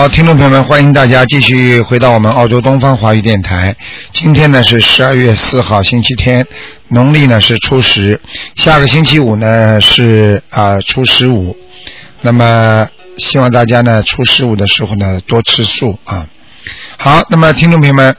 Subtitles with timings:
[0.00, 3.76] 好，听众朋友们，欢迎大家继续回到我们澳洲东方华语电台。
[4.14, 6.46] 今天呢是十二月四号，星期天，
[6.88, 8.18] 农历呢是初十，
[8.54, 11.54] 下个星期五呢是啊初十五。
[12.22, 16.26] 那么希望大家呢初十五的时候呢多吃素啊。
[16.96, 18.16] 好，那么听众朋友们，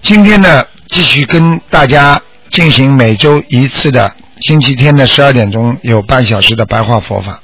[0.00, 7.42] 今天呢继续跟大家进行每周一次的星期天的十二点钟有半小时的白话佛法。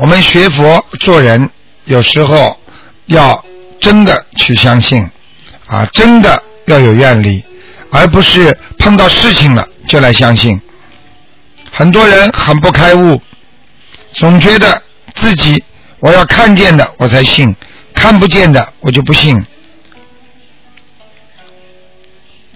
[0.00, 1.50] 我们学佛做人，
[1.84, 2.58] 有时候
[3.04, 3.44] 要
[3.78, 5.06] 真的去相信，
[5.66, 7.44] 啊，真的要有愿力，
[7.90, 10.58] 而不是碰到事情了就来相信。
[11.70, 13.20] 很多人很不开悟，
[14.14, 14.82] 总觉得
[15.16, 15.62] 自己
[15.98, 17.54] 我要看见的我才信，
[17.92, 19.44] 看不见的我就不信。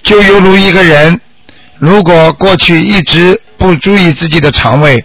[0.02, 1.20] 就犹如一个人，
[1.76, 5.04] 如果过去一直不注意自己的肠胃。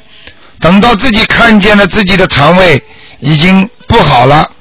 [0.60, 2.84] 等到自己看见了自己的肠胃
[3.20, 4.52] 已经不好了，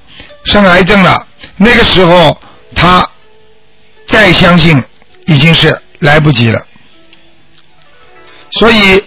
[0.45, 2.41] 生癌症了，那个时候
[2.75, 3.09] 他
[4.07, 4.83] 再相信
[5.27, 6.65] 已经是来不及了。
[8.53, 9.05] 所以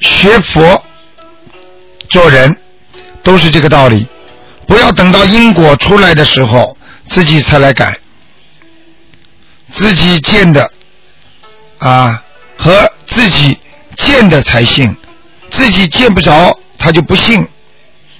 [0.00, 0.82] 学佛
[2.08, 2.56] 做人
[3.22, 4.06] 都是这个道理，
[4.66, 7.98] 不要等到因果出来的时候自己才来改，
[9.72, 10.70] 自己见的
[11.78, 12.22] 啊
[12.56, 13.58] 和自己
[13.96, 14.96] 见的才信。
[15.58, 17.44] 自己见不着，他就不信。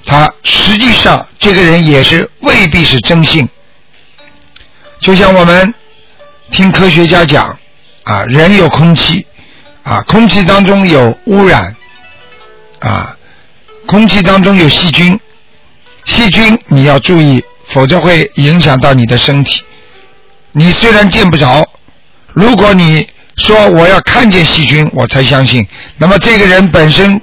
[0.04, 3.48] 他实际上这个人也是未必是真信。
[4.98, 5.72] 就像我们
[6.50, 7.56] 听科学家讲
[8.02, 9.24] 啊，人有空气
[9.84, 11.76] 啊，空气当中有污染
[12.80, 13.16] 啊，
[13.86, 15.18] 空气当中有细菌，
[16.06, 19.62] 细菌你要注意，否则会影响到你的身体。
[20.50, 21.64] 你虽然见不着，
[22.32, 23.06] 如果你。
[23.38, 25.64] 说我要看见细菌，我才相信。
[25.96, 27.22] 那么这个人本身，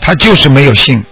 [0.00, 1.04] 他就是没有信。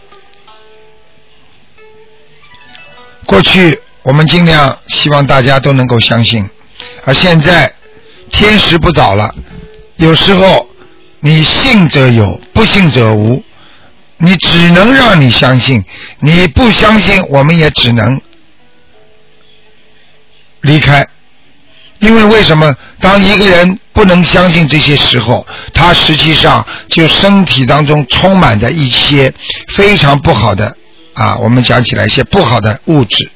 [3.24, 6.48] 过去我们尽量希望大家都能够相信，
[7.04, 7.72] 而现在
[8.30, 9.34] 天时不早了。
[9.96, 10.68] 有时候
[11.20, 13.42] 你信则有，不信则无。
[14.18, 15.84] 你只能让你相信，
[16.20, 18.20] 你不相信，我们也只能
[20.60, 21.06] 离开。
[21.98, 22.72] 因为为什么？
[23.00, 29.32] 当一个人不能相信这些时候，他实际上就身体当中充满着一些
[29.68, 30.76] 非常不好的
[31.14, 33.30] 啊，我们讲起来一些不好的物质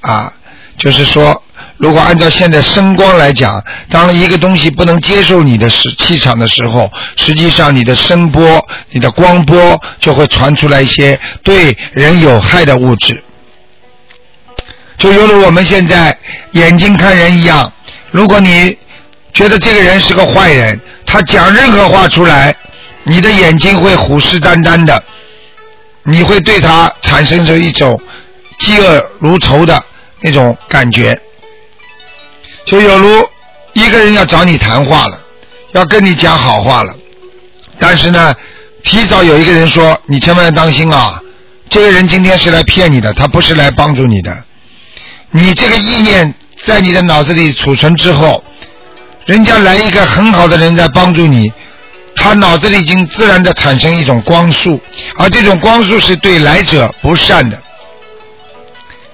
[0.00, 0.32] 啊，
[0.76, 1.42] 就是说，
[1.76, 13.22] 如果按照现在声光来讲，当一个东西不能接受你的时气场的时候，实际上你的声波、你的光波就会传出来一些对人有害的物质。
[14.98, 16.18] 就犹如我们现在
[16.52, 17.72] 眼睛看人一样，
[18.10, 18.76] 如果你
[19.32, 22.54] 觉得这个人是个坏人，他讲任何话出来，
[23.04, 25.02] 你的眼睛会虎视眈眈的，
[26.04, 28.00] 你会对他产生出一种
[28.58, 29.82] 嫉恶如仇的
[30.20, 31.18] 那种感觉。
[32.66, 33.28] 就有如
[33.72, 35.20] 一个人要找你谈话了，
[35.72, 36.94] 要跟你讲好话了，
[37.78, 38.34] 但是呢，
[38.82, 41.22] 提早有一个人说你千万要当心啊，
[41.68, 44.44] 这个人今天是来骗你的，他不是来帮助你的。
[45.30, 48.44] 你这个意念在你的脑子里储存之后，
[49.30, 51.52] 人家来一个很好的人在帮助你，
[52.16, 54.82] 他脑子里已经自然的产生一种光束，
[55.14, 57.56] 而这种光束是对来者不善的。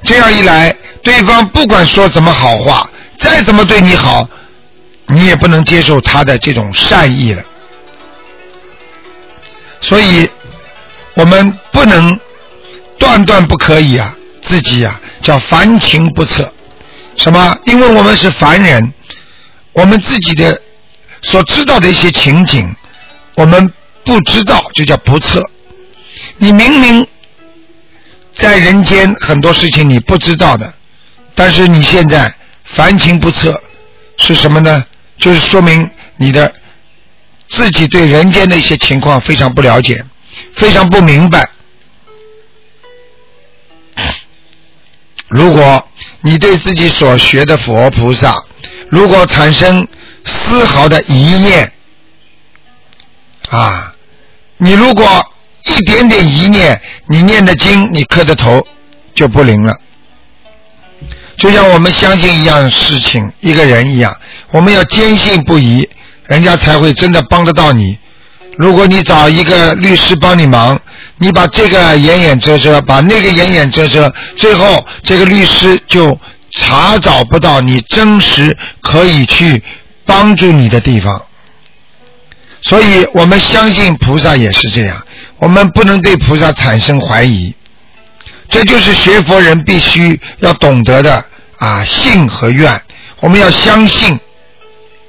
[0.04, 2.88] 这样一来，对方不管说怎么好话，
[3.18, 4.26] 再怎么对你好，
[5.08, 7.42] 你也不能接受他的这种善意了。
[9.82, 10.26] 所以，
[11.12, 12.18] 我们不能
[12.98, 14.16] 断断不可以啊。
[14.40, 16.50] 自己啊，叫凡情不测，
[17.16, 17.58] 什么？
[17.66, 18.94] 因为我们是凡人，
[19.76, 20.60] 我们自己的
[21.20, 22.74] 所知道的一些情景，
[23.34, 23.70] 我们
[24.04, 25.42] 不知道，就叫不测。
[26.38, 27.06] 你明明
[28.34, 30.72] 在人间很多事情你不知道的，
[31.34, 32.34] 但是你现在
[32.64, 33.62] 凡情不测，
[34.16, 34.84] 是什么呢？
[35.18, 36.54] 就是说明你的
[37.48, 40.02] 自己对人间的一些情况非常不了解，
[40.54, 41.50] 非常不明白。
[45.28, 45.86] 如果
[46.20, 48.42] 你对自己所学的佛菩萨，
[48.88, 49.86] 如果产生
[50.24, 51.72] 丝毫的疑念，
[53.50, 53.92] 啊，
[54.56, 55.04] 你如果
[55.64, 58.64] 一点点疑念，你念的经，你磕的头
[59.14, 59.74] 就不灵了。
[61.36, 64.16] 就像我们相信一样事情，一个人一样，
[64.50, 65.88] 我们要坚信不疑，
[66.26, 67.98] 人家才会真的帮得到你。
[68.56, 70.80] 如果你找一个律师帮你忙，
[71.18, 76.18] 你把这个掩掩遮遮，把那个掩掩遮遮，最后这个律师就
[76.56, 79.62] 查找不到你真实可以去
[80.04, 81.22] 帮助你的地方。
[82.62, 85.06] 所以我们相信菩萨也是这样，
[85.38, 87.54] 我们不能对菩萨产生怀疑。
[88.48, 91.24] 这就是学佛人必须要懂得的
[91.58, 92.80] 啊，信和愿。
[93.20, 94.18] 我们要相信，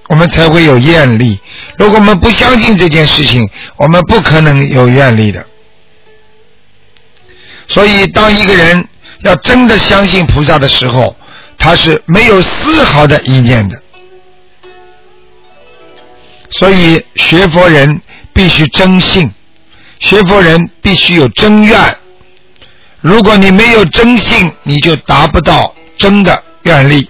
[0.08, 1.40] 我们才会有愿力。
[1.78, 5.46] 如果我们不相信这件事情，我们不可能有愿力的。
[7.68, 8.88] 所以，当一个人
[9.24, 11.17] 要真的相信菩萨的时候，
[11.58, 13.82] 他是没有丝毫的意念的。
[16.50, 18.02] 所以，学佛人
[18.34, 19.30] 必须真信，
[20.00, 21.98] 学佛人必须有真愿。
[23.02, 27.10] 如果你没有真信，你就达不到真的愿力。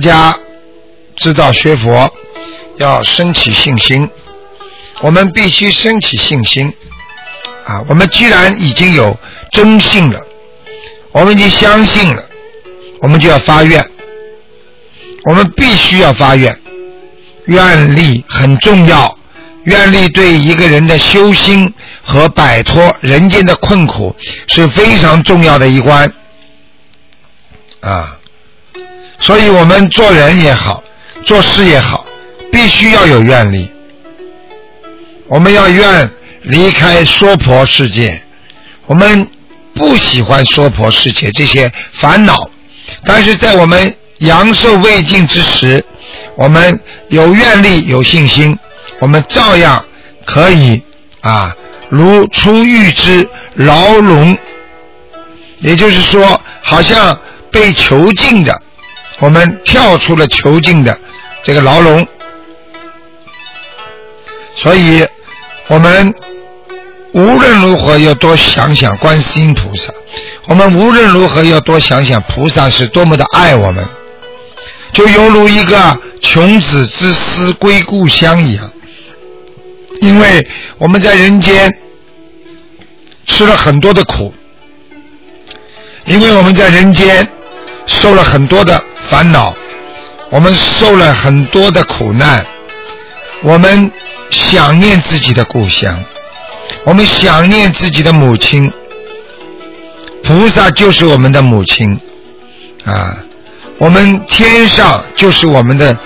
[0.00, 0.36] 家
[1.16, 2.12] 知道学佛
[2.76, 4.08] 要升起信心，
[5.00, 6.72] 我们必须升起信心
[7.64, 7.84] 啊！
[7.88, 9.16] 我们既然已经有
[9.52, 10.20] 真信了，
[11.12, 12.24] 我们已经相信了，
[13.00, 13.84] 我们就要发愿，
[15.24, 16.58] 我们必须要发愿，
[17.46, 19.18] 愿力很重要，
[19.64, 24.14] 愿力对一个人的修心和摆脱人间的困苦
[24.46, 26.12] 是非常重要的一关。
[27.80, 28.18] 啊，
[29.20, 30.82] 所以我们做人也好，
[31.24, 32.06] 做事也好，
[32.50, 33.70] 必须要有愿力。
[35.28, 36.10] 我们要愿
[36.42, 38.20] 离开娑婆世界，
[38.86, 39.28] 我们
[39.74, 42.48] 不喜欢娑婆世界这些烦恼，
[43.04, 45.84] 但是在我们阳寿未尽之时，
[46.34, 48.58] 我们有愿力、有信心，
[49.00, 49.84] 我们照样
[50.24, 50.82] 可以
[51.20, 51.54] 啊，
[51.90, 54.36] 如出狱之牢笼，
[55.60, 57.20] 也就是说，好像。
[57.52, 58.62] 被囚禁的，
[59.20, 60.98] 我们跳出了囚禁的
[61.42, 62.06] 这个牢笼，
[64.56, 65.06] 所以
[65.68, 66.14] 我们
[67.12, 69.92] 无论如何要多想想观世音菩萨，
[70.46, 73.86] 我们无论如何要多想想菩萨是多么的爱我们，
[74.92, 78.72] 就犹如一个穷子之思归故乡一样，
[80.00, 81.70] 因为我们在人间
[83.26, 84.32] 吃了很多的苦，
[86.06, 87.30] 因为我们在人间。
[87.86, 89.52] 受了很多的烦恼，
[90.30, 92.46] 我们受了很多的苦难，
[93.42, 93.90] 我们
[94.30, 96.02] 想念自己的故乡，
[96.84, 98.70] 我们想念自己的母亲。
[100.22, 102.00] 菩萨就是我们的母亲
[102.84, 103.18] 啊，
[103.78, 105.98] 我们天上就是我们的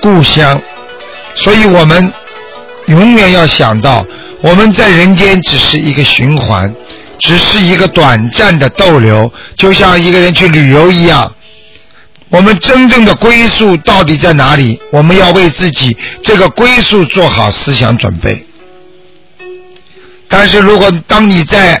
[0.00, 0.62] 故乡，
[1.34, 2.12] 所以我们
[2.86, 4.06] 永远要想到，
[4.42, 6.72] 我们在人间只是一个循环。
[7.20, 11.32] 只是一个短暂的逗留，就像一个人去旅游一样。
[12.34, 14.80] 我们真正的归宿到底在哪里？
[14.90, 18.44] 我们要为自己这个归宿做好思想准备。
[20.26, 21.80] 但是如果当你在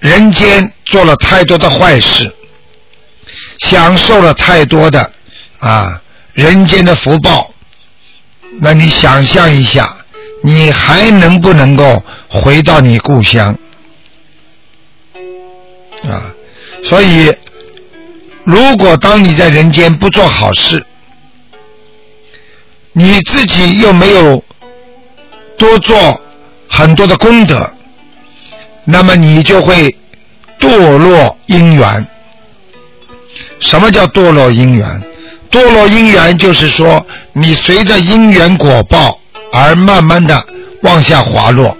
[0.00, 2.34] 人间做了太多的坏事，
[3.58, 5.12] 享受了太多的
[5.58, 6.00] 啊
[6.32, 7.52] 人间的福报，
[8.60, 9.94] 那你想象一下，
[10.42, 13.54] 你还能不能够回到你故乡？
[16.04, 16.32] 啊，
[16.82, 17.30] 所以，
[18.44, 20.84] 如果当你在人间不做好事，
[22.92, 24.42] 你自己又没有
[25.56, 26.20] 多做
[26.68, 27.72] 很多的功德，
[28.84, 29.94] 那么你就会
[30.58, 32.06] 堕落因缘。
[33.60, 35.02] 什么叫堕落因缘？
[35.50, 39.18] 堕落因缘就是说，你随着因缘果报
[39.52, 40.44] 而慢慢的
[40.82, 41.76] 往下滑落。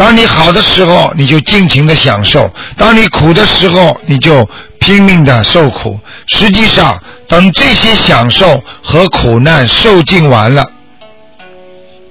[0.00, 6.00] 当你好的时候，你就尽情的享受；当你苦的时候，你就拼命的受苦。
[6.28, 10.66] 实际上，等这些享受和苦难受尽完了，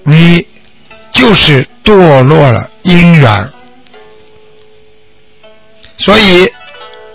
[0.04, 0.46] 你
[1.12, 3.50] 就是堕落了因缘。
[5.98, 6.48] 所以，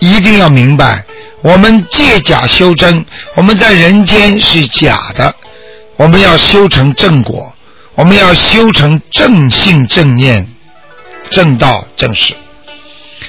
[0.00, 1.04] 一定要明白，
[1.40, 5.32] 我们借假修真，我们在人间是假的，
[5.96, 7.54] 我们要修成正果，
[7.94, 10.50] 我们要修成正信正念。
[11.30, 12.34] 正道正事，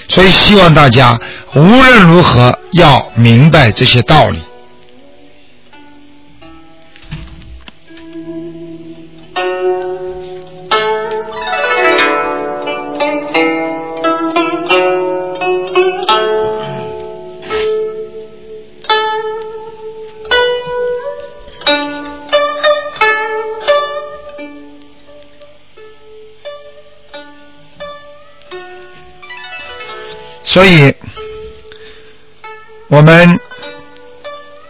[0.08, 1.20] 所以希望大家
[1.54, 4.40] 无论如何要明白这些道理。
[30.56, 30.96] 所以，
[32.88, 33.38] 我们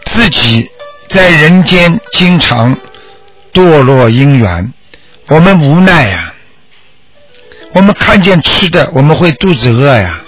[0.06, 0.68] 自己
[1.08, 2.76] 在人间经常
[3.52, 4.72] 堕落因缘，
[5.28, 6.34] 我们无奈呀。
[7.72, 10.20] 我们看见吃的，我们会肚子饿呀。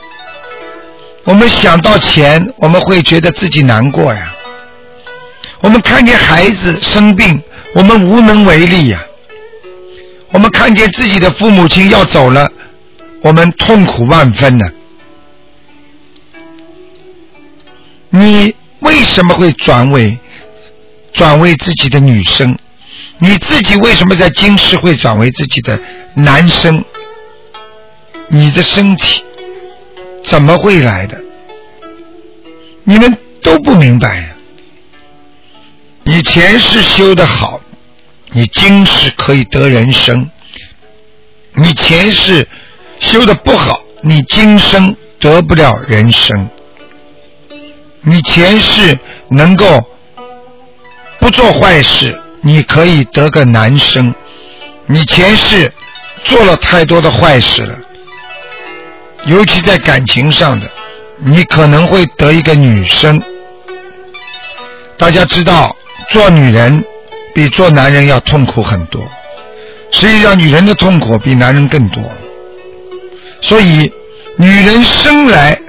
[1.24, 4.32] 我们想到钱，我们会觉得自己难过呀。
[5.60, 7.42] 我们看见孩子生病，
[7.74, 9.04] 我们无能为力呀。
[10.30, 12.48] 我们看见自己的父母亲要走了，
[13.22, 14.64] 我们痛苦万分呢。
[18.10, 20.18] 你为什么会转为
[21.12, 22.56] 转为自己的女生？
[23.18, 25.78] 你自己为什么在今世会转为自己的
[26.14, 26.84] 男生？
[28.28, 29.22] 你的身体
[30.22, 31.18] 怎么会来的？
[32.84, 34.28] 你们都不明白呀！
[36.04, 37.60] 你前世修的好，
[38.32, 40.24] 你今世可以得人生；
[41.54, 42.48] 你前世
[43.00, 46.48] 修的不好，你今生得不了人生。
[48.08, 48.98] 你前世
[49.28, 49.66] 能够
[51.20, 54.10] 不做坏事，你可以得个男生；
[54.86, 55.70] 你前世
[56.24, 57.78] 做了太多的坏事了，
[59.26, 60.66] 尤其在感情上的，
[61.18, 63.22] 你可能会得一个女生。
[64.96, 65.76] 大家知道，
[66.08, 66.82] 做女人
[67.34, 69.02] 比做男人要痛苦很多。
[69.90, 72.02] 实际上，女人的痛苦比男人更多。
[73.42, 73.92] 所以，
[74.38, 75.60] 女人生来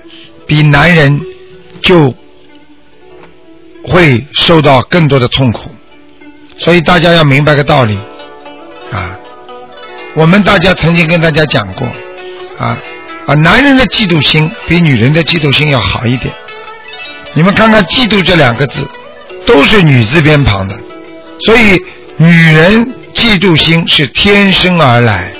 [0.47, 1.19] 比男人
[1.81, 2.15] 就。
[3.83, 5.71] 会受到更多的痛苦，
[6.57, 7.97] 所以大家要明白个道理
[8.91, 9.17] 啊！
[10.15, 11.87] 我们大家曾经跟大家讲过
[12.57, 12.77] 啊
[13.25, 16.33] 啊，男人的嫉妒心比女人的嫉妒心要好一点。
[17.33, 18.89] 你们看看“嫉妒”这两个字，
[19.45, 20.75] 都是女字边旁的，
[21.39, 21.79] 所以
[22.17, 25.31] 女人嫉妒心是天生而来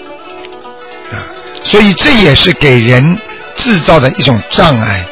[1.12, 1.18] 啊，
[1.64, 3.18] 所以这也是给人
[3.56, 5.04] 制造的一种障碍，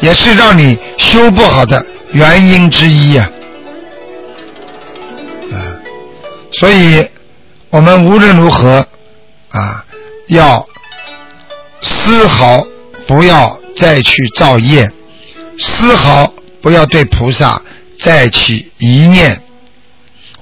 [0.00, 1.84] 也是让你修不好的。
[2.12, 3.30] 原因之一呀，
[5.50, 5.56] 啊，
[6.52, 7.08] 所以
[7.70, 8.86] 我们无论如何
[9.48, 9.82] 啊，
[10.28, 10.66] 要
[11.80, 12.66] 丝毫
[13.06, 14.90] 不要再去造业，
[15.58, 17.60] 丝毫不要对菩萨
[17.98, 19.42] 再起一念。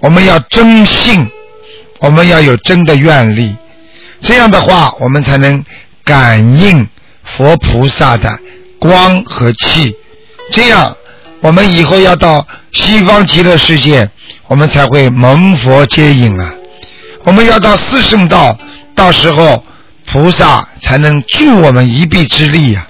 [0.00, 1.30] 我们要真信，
[2.00, 3.54] 我们要有真的愿力，
[4.20, 5.64] 这样的话，我们才能
[6.02, 6.88] 感应
[7.22, 8.36] 佛菩萨的
[8.80, 9.94] 光和气，
[10.50, 10.96] 这样。
[11.40, 14.08] 我们以后要到西方极乐世界，
[14.46, 16.52] 我们才会蒙佛接引啊！
[17.24, 18.58] 我们要到四圣道，
[18.94, 19.64] 到时候
[20.06, 22.86] 菩萨才能助我们一臂之力呀。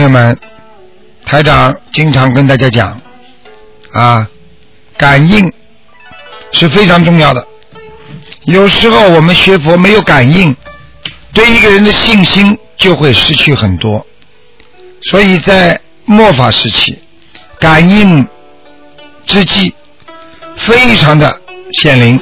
[0.00, 0.38] 朋友们，
[1.26, 2.98] 台长经常跟大家讲
[3.92, 4.26] 啊，
[4.96, 5.52] 感应
[6.52, 7.46] 是非常重要的。
[8.46, 10.56] 有时候我们学佛没有感应，
[11.34, 14.06] 对一个人的信心就会失去很多。
[15.02, 16.98] 所以在末法时期，
[17.58, 18.26] 感应
[19.26, 19.74] 之际
[20.56, 21.38] 非常的
[21.72, 22.18] 显灵，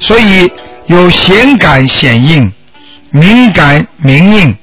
[0.00, 0.50] 所以
[0.86, 2.52] 有显感显应、
[3.10, 4.56] 敏感明应。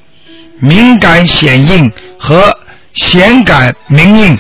[0.60, 1.92] 敏感显应
[2.25, 2.58] 和
[2.94, 4.39] 显感明应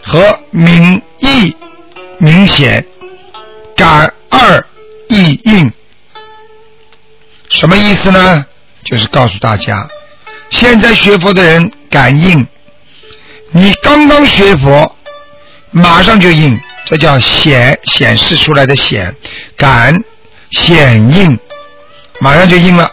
[0.00, 1.56] 和敏意
[2.18, 2.86] 明显
[3.74, 4.64] 感二
[5.08, 5.72] 意应，
[7.48, 8.46] 什么意思呢？
[8.84, 9.88] 就是告诉大家，
[10.50, 12.46] 现在学佛的人感应，
[13.50, 14.94] 你刚刚学佛，
[15.72, 19.12] 马上就应，这叫显显示出来的显
[19.56, 19.98] 感
[20.52, 21.36] 显应，
[22.20, 22.92] 马上就应了。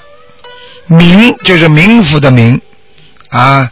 [0.87, 2.59] 明就是冥府的冥，
[3.29, 3.71] 啊，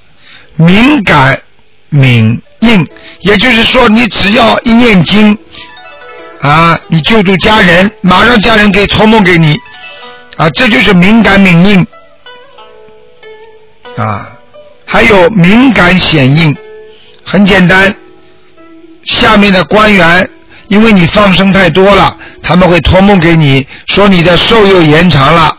[0.55, 1.41] 敏感
[1.89, 2.87] 敏应，
[3.21, 5.37] 也就是说，你只要一念经，
[6.41, 9.57] 啊，你救助家人，马上家人可以托梦给你，
[10.37, 11.87] 啊，这就是敏感敏应。
[13.97, 14.29] 啊，
[14.85, 16.55] 还有敏感显应，
[17.23, 17.95] 很简单，
[19.05, 20.27] 下面的官员
[20.67, 25.54] 因为你放生太多了，他们会托梦给你说你的寿又延长了，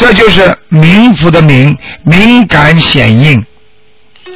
[0.00, 3.44] 这就是冥府的冥，敏感显应，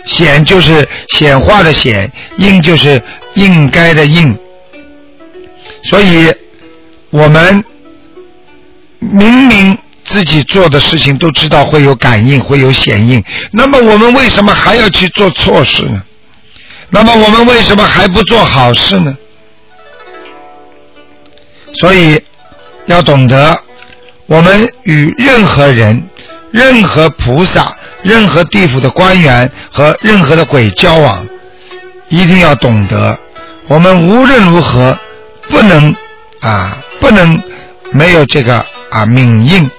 [0.04, 3.02] 显就是显化的显，应就是
[3.35, 4.38] 应该的应，
[5.83, 6.33] 所以
[7.11, 7.64] 我们
[8.99, 9.78] 明明。
[10.06, 13.25] 自己做的事情都知道会有感应，会有显应。
[13.50, 16.02] 那么我们为什么还要去做错事呢？
[16.90, 19.16] 那么我们为什么还不做好事呢？
[21.73, 22.23] 所以
[22.85, 23.59] 要懂得，
[24.26, 26.09] 我们与任何人、
[26.50, 31.26] 任何菩萨、任何地府的官员和任何的鬼交往，
[32.09, 33.19] 一定要懂得，
[33.69, 34.99] 我们无论如何
[35.49, 35.95] 不能
[36.40, 37.43] 啊，不能
[37.93, 39.71] 没有这个啊敏应。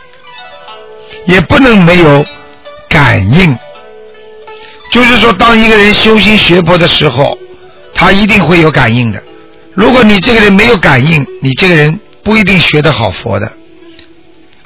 [1.25, 2.23] 也不能没有
[2.87, 3.57] 感应，
[4.91, 7.35] 就是说，当一个人修心学佛的时候，
[7.95, 9.23] 他一定会有感应的。
[9.73, 13.51] 如果你这个人没有感应，你这个人不一定学得好佛的。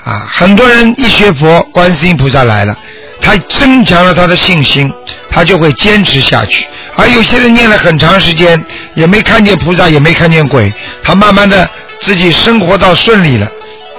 [0.04, 2.78] 啊，很多人一学佛，观世音菩萨来了，
[3.22, 4.92] 他增强了他的信心，
[5.30, 6.66] 他就会坚持下去。
[6.96, 8.64] 而有些人念了很长时间，
[8.96, 10.72] 也没看见菩萨，也没看见鬼，
[11.04, 11.70] 他慢慢的
[12.02, 13.50] 自己生活到顺利了，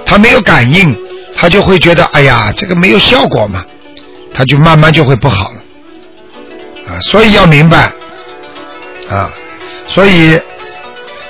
[0.04, 0.97] 他没有感应。
[1.37, 3.64] 他就会觉得，哎呀，这个没有效果嘛，
[4.35, 7.90] 他就慢慢就会不好了，啊，所以要明白，
[9.09, 9.30] 啊，
[9.87, 10.38] 所以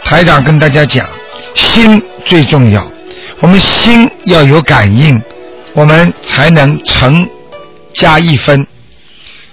[0.03, 1.07] 台长跟大家讲，
[1.55, 2.85] 心最重要，
[3.41, 5.21] 我们心要有感应，
[5.73, 7.27] 我们才能成
[7.95, 8.67] 加一分，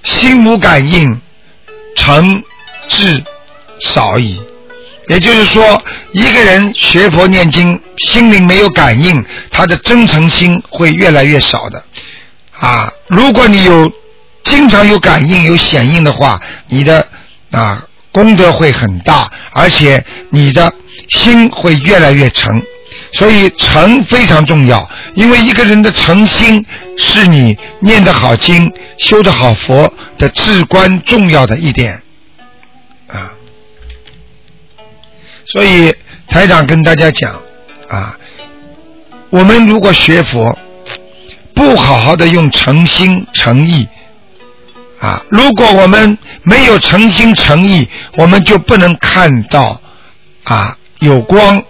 [0.04, 1.22] 心无感应，
[1.96, 2.44] 成
[2.90, 3.24] 智
[3.80, 4.42] 少矣。
[5.08, 11.82] 也就是说，一个人学佛念经，心灵没有感应，他的真诚心会越来越少的。
[12.60, 13.90] 啊，如果你有
[14.44, 17.08] 经常有感应、有显应的话，你的
[17.52, 20.74] 啊功德会很大，而且你的
[21.08, 22.62] 心会越来越诚。
[23.18, 26.64] 所以诚非常重要，因为一个人的诚心
[27.00, 32.00] 是你念得好经、修得好佛的至关重要的一点
[33.08, 33.34] 啊。
[35.46, 35.92] 所以
[36.28, 37.42] 台长跟大家讲
[37.90, 38.16] 啊，
[39.32, 40.56] 我们如果学佛，
[41.56, 43.88] 不好好的用诚心诚意
[45.00, 49.82] 啊，如果我们没有诚心诚意，我们就不能看到
[50.44, 51.64] 啊有光，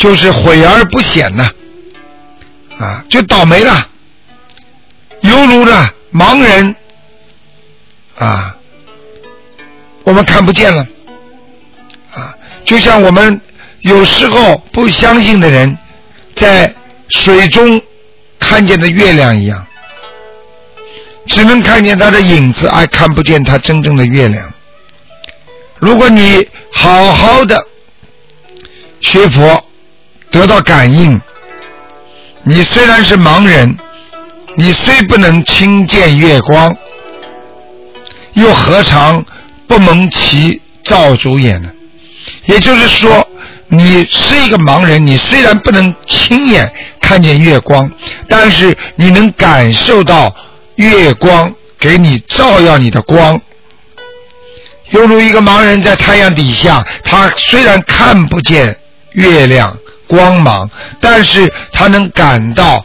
[0.00, 1.50] 就是毁而不显呐，
[2.78, 3.86] 啊就倒霉了，
[5.20, 6.74] 犹如呢盲人
[8.16, 8.56] 啊，
[10.04, 10.84] 我们看不见了。
[12.14, 12.34] 啊
[12.64, 13.40] 就像我们
[13.80, 15.76] 有时候不相信的人，
[16.34, 16.74] 在
[17.10, 17.80] 水中
[18.38, 19.66] 看见的月亮一样，
[21.26, 24.50] 只能看见它的影子，而看不见它真正的月亮。
[25.78, 27.62] 如果你好好的
[29.00, 29.66] 学佛，
[30.30, 31.20] 得到感应，
[32.44, 33.76] 你虽然是盲人，
[34.56, 36.74] 你虽不能亲见月光，
[38.34, 39.24] 又何尝
[39.66, 41.70] 不蒙其造主眼呢？
[42.46, 43.26] 也就是说，
[43.68, 47.90] 你是一个盲人，你虽然不能亲眼看见月光，
[48.28, 50.34] 但是你能感受到
[50.76, 53.40] 月光给你照耀你的光。
[54.90, 58.76] 犹如一个盲人在太阳底下，他虽然看不见
[59.12, 59.76] 月亮
[60.10, 60.68] 光芒，
[61.00, 62.84] 但是他能感到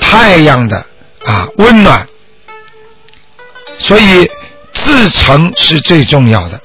[0.00, 0.84] 太阳的
[1.24, 2.04] 啊温暖。
[3.78, 4.28] 所以
[4.72, 6.60] 自成是最重要的。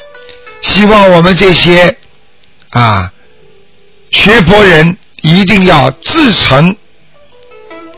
[0.62, 1.96] 希望我们这些。
[2.72, 3.12] 啊，
[4.10, 6.76] 学佛人一定要自诚，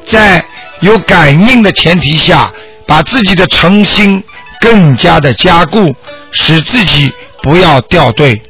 [0.04, 0.44] 在
[0.82, 2.52] 有感应的前提下，
[2.86, 4.22] 把自己的诚心
[4.60, 5.96] 更加的加固，
[6.32, 7.10] 使自己
[7.42, 8.42] 不要掉队。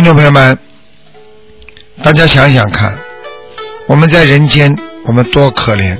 [0.00, 0.58] 听众朋友们。
[2.02, 2.98] 大家想想看，
[3.86, 5.94] 我们在人间，我们多可怜！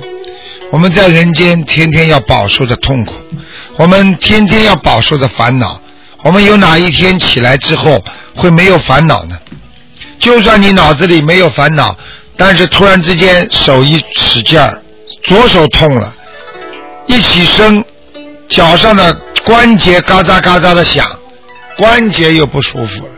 [0.71, 3.13] 我们在人间天天要饱受着痛苦，
[3.77, 5.79] 我们天天要饱受着烦恼。
[6.23, 8.03] 我们有哪一天起来之后
[8.35, 9.37] 会没有烦恼呢？
[10.17, 11.95] 就算你脑子里没有烦恼，
[12.35, 14.81] 但是突然之间手一使劲儿，
[15.25, 16.11] 左手痛了，
[17.05, 17.85] 一起身，
[18.49, 19.13] 脚上的
[19.45, 21.05] 关节嘎喳嘎喳的响，
[21.77, 23.11] 关节又不舒服了。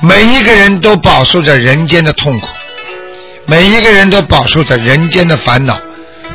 [0.00, 2.46] 每一个人都饱受着人间的痛苦，
[3.46, 5.76] 每一个人都饱受着人间的烦恼，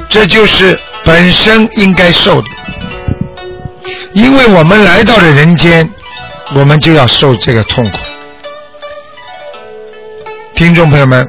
[0.10, 2.48] 这就是本身应该受的，
[4.12, 5.90] 因为我们来到了人间，
[6.54, 7.98] 我们就要受这个痛苦。
[10.56, 11.26] 听众朋友们，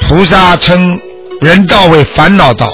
[0.00, 1.00] 菩萨称
[1.40, 2.72] 人道为烦恼道，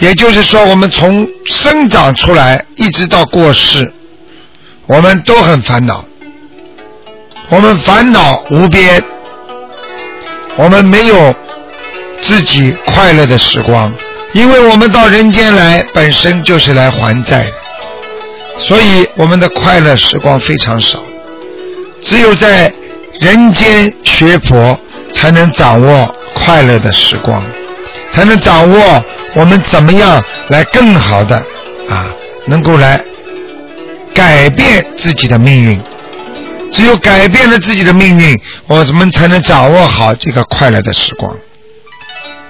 [0.00, 3.92] 也就是说，我们从生长出来一直到过世，
[4.86, 6.04] 我们都很烦恼，
[7.50, 9.02] 我们烦恼无边，
[10.56, 11.34] 我们没有
[12.20, 13.92] 自己快乐的时光。
[14.32, 17.52] 因为我们到人间来，本身就是来还债的，
[18.58, 20.98] 所以我们的快乐时光非常少。
[22.02, 22.70] 只有在
[23.18, 24.78] 人间学佛，
[25.12, 27.42] 才能掌握快乐的时光，
[28.12, 31.36] 才能掌握我们怎么样来更好的
[31.88, 32.12] 啊，
[32.46, 33.02] 能够来
[34.12, 35.82] 改变自己的命运。
[36.70, 41.36] 只有改变了自己的命运，我们才能掌握好这个快乐的时光。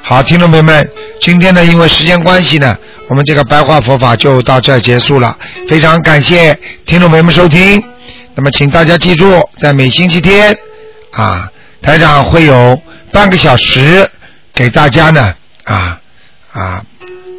[0.02, 2.76] 好，听众朋友们，今天呢，因为时间关系呢，
[3.09, 5.37] 我们这个白话佛法就到这结束了。
[5.68, 7.83] 非常感谢听众朋友们收听。
[8.35, 10.57] 那么，请大家记住，在每星期天
[11.12, 11.50] 啊，
[11.83, 12.81] 台长会有
[13.12, 14.09] 半个小时
[14.54, 16.00] 给大家呢啊
[16.52, 16.83] 啊，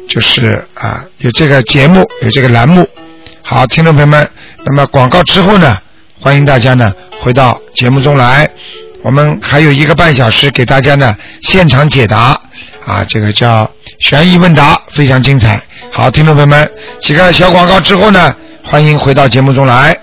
[0.08, 2.88] 就是啊有这个节目，有这个栏目。
[3.42, 4.30] 好，听众朋友们，
[4.64, 5.76] 那么广告之后呢，
[6.22, 8.48] 欢迎大家呢回到节目中来。
[9.02, 12.38] 我们还有一个半小时给大家呢现场解答
[12.84, 13.68] 啊，这个叫
[14.00, 15.58] 悬疑问答，非常精彩。
[15.90, 19.98] 好，听众朋友们，几个小广告之后呢，欢迎回到节目中来。